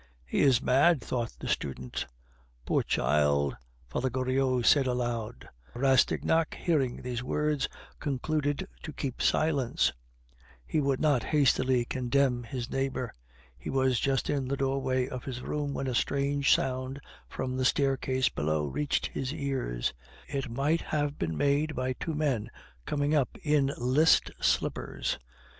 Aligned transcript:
"He 0.25 0.39
is 0.41 0.63
mad," 0.63 0.99
thought 0.99 1.35
the 1.37 1.47
student. 1.47 2.07
"Poor 2.65 2.81
child!" 2.81 3.55
Father 3.87 4.09
Goriot 4.09 4.65
said 4.65 4.87
aloud. 4.87 5.47
Rastignac, 5.75 6.55
hearing 6.55 7.03
those 7.03 7.21
words, 7.21 7.69
concluded 7.99 8.67
to 8.81 8.93
keep 8.93 9.21
silence; 9.21 9.93
he 10.65 10.81
would 10.81 10.99
not 10.99 11.21
hastily 11.21 11.85
condemn 11.85 12.41
his 12.41 12.67
neighbor. 12.67 13.13
He 13.59 13.69
was 13.69 13.99
just 13.99 14.27
in 14.27 14.47
the 14.47 14.57
doorway 14.57 15.07
of 15.07 15.23
his 15.25 15.43
room 15.43 15.75
when 15.75 15.85
a 15.85 15.93
strange 15.93 16.51
sound 16.51 16.99
from 17.29 17.55
the 17.55 17.63
staircase 17.63 18.27
below 18.29 18.65
reached 18.65 19.05
his 19.05 19.31
ears; 19.31 19.93
it 20.27 20.49
might 20.49 20.81
have 20.81 21.19
been 21.19 21.37
made 21.37 21.75
by 21.75 21.93
two 21.93 22.15
men 22.15 22.49
coming 22.87 23.13
up 23.13 23.37
in 23.43 23.71
list 23.77 24.31
slippers. 24.41 25.19